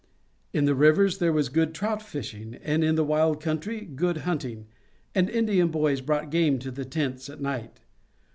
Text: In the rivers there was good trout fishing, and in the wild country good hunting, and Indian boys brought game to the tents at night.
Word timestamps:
In 0.51 0.65
the 0.65 0.73
rivers 0.73 1.19
there 1.19 1.31
was 1.31 1.47
good 1.49 1.75
trout 1.75 2.01
fishing, 2.01 2.55
and 2.63 2.83
in 2.83 2.95
the 2.95 3.03
wild 3.03 3.39
country 3.39 3.81
good 3.81 4.17
hunting, 4.25 4.65
and 5.13 5.29
Indian 5.29 5.67
boys 5.67 6.01
brought 6.01 6.31
game 6.31 6.57
to 6.57 6.71
the 6.71 6.85
tents 6.85 7.29
at 7.29 7.39
night. 7.39 7.81